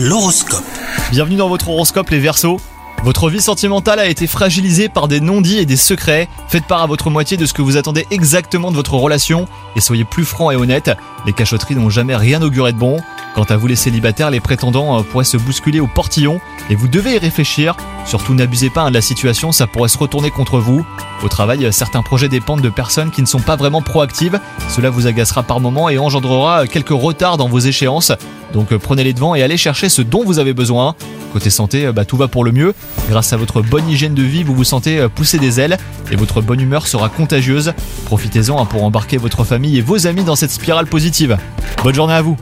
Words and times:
L'horoscope. 0.00 0.62
Bienvenue 1.10 1.34
dans 1.34 1.48
votre 1.48 1.70
horoscope 1.70 2.10
les 2.10 2.20
Verseaux. 2.20 2.60
Votre 3.02 3.30
vie 3.30 3.40
sentimentale 3.40 3.98
a 3.98 4.06
été 4.06 4.28
fragilisée 4.28 4.88
par 4.88 5.08
des 5.08 5.18
non-dits 5.18 5.58
et 5.58 5.66
des 5.66 5.76
secrets. 5.76 6.28
Faites 6.46 6.66
part 6.66 6.82
à 6.82 6.86
votre 6.86 7.10
moitié 7.10 7.36
de 7.36 7.44
ce 7.46 7.52
que 7.52 7.62
vous 7.62 7.76
attendez 7.76 8.06
exactement 8.12 8.70
de 8.70 8.76
votre 8.76 8.94
relation 8.94 9.46
et 9.74 9.80
soyez 9.80 10.04
plus 10.04 10.24
franc 10.24 10.52
et 10.52 10.56
honnête. 10.56 10.92
Les 11.26 11.32
cachotteries 11.32 11.74
n'ont 11.74 11.90
jamais 11.90 12.14
rien 12.14 12.40
auguré 12.42 12.72
de 12.72 12.78
bon. 12.78 12.98
Quant 13.34 13.42
à 13.42 13.56
vous 13.56 13.66
les 13.66 13.74
célibataires, 13.74 14.30
les 14.30 14.38
prétendants 14.38 15.00
euh, 15.00 15.02
pourraient 15.02 15.24
se 15.24 15.36
bousculer 15.36 15.80
au 15.80 15.88
portillon 15.88 16.40
et 16.70 16.76
vous 16.76 16.86
devez 16.86 17.16
y 17.16 17.18
réfléchir. 17.18 17.76
Surtout 18.08 18.32
n'abusez 18.32 18.70
pas 18.70 18.84
hein, 18.84 18.88
de 18.88 18.94
la 18.94 19.02
situation, 19.02 19.52
ça 19.52 19.66
pourrait 19.66 19.90
se 19.90 19.98
retourner 19.98 20.30
contre 20.30 20.58
vous. 20.60 20.82
Au 21.22 21.28
travail, 21.28 21.66
euh, 21.66 21.72
certains 21.72 22.00
projets 22.00 22.30
dépendent 22.30 22.62
de 22.62 22.70
personnes 22.70 23.10
qui 23.10 23.20
ne 23.20 23.26
sont 23.26 23.40
pas 23.40 23.54
vraiment 23.54 23.82
proactives. 23.82 24.40
Cela 24.70 24.88
vous 24.88 25.06
agacera 25.06 25.42
par 25.42 25.60
moments 25.60 25.90
et 25.90 25.98
engendrera 25.98 26.62
euh, 26.62 26.66
quelques 26.66 26.88
retards 26.88 27.36
dans 27.36 27.48
vos 27.48 27.58
échéances. 27.58 28.12
Donc 28.54 28.74
prenez 28.78 29.04
les 29.04 29.12
devants 29.12 29.34
et 29.34 29.42
allez 29.42 29.58
chercher 29.58 29.90
ce 29.90 30.00
dont 30.00 30.24
vous 30.24 30.38
avez 30.38 30.54
besoin. 30.54 30.94
Côté 31.34 31.50
santé, 31.50 31.92
bah, 31.92 32.06
tout 32.06 32.16
va 32.16 32.28
pour 32.28 32.44
le 32.44 32.52
mieux. 32.52 32.72
Grâce 33.10 33.34
à 33.34 33.36
votre 33.36 33.60
bonne 33.60 33.86
hygiène 33.90 34.14
de 34.14 34.22
vie, 34.22 34.42
vous 34.42 34.54
vous 34.54 34.64
sentez 34.64 35.06
pousser 35.14 35.38
des 35.38 35.60
ailes 35.60 35.76
et 36.10 36.16
votre 36.16 36.40
bonne 36.40 36.62
humeur 36.62 36.86
sera 36.86 37.10
contagieuse. 37.10 37.74
Profitez-en 38.06 38.58
hein, 38.58 38.64
pour 38.64 38.84
embarquer 38.84 39.18
votre 39.18 39.44
famille 39.44 39.76
et 39.76 39.82
vos 39.82 40.06
amis 40.06 40.24
dans 40.24 40.34
cette 40.34 40.50
spirale 40.50 40.86
positive. 40.86 41.36
Bonne 41.84 41.94
journée 41.94 42.14
à 42.14 42.22
vous 42.22 42.38